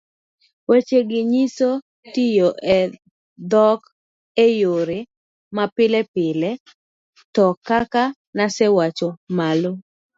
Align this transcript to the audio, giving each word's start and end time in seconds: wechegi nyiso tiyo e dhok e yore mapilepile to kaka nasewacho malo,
wechegi 0.69 1.19
nyiso 1.31 1.69
tiyo 2.13 2.47
e 2.77 2.77
dhok 3.51 3.81
e 4.45 4.47
yore 4.61 4.99
mapilepile 5.55 6.49
to 7.35 7.45
kaka 7.67 8.03
nasewacho 8.37 9.07
malo, 9.37 9.71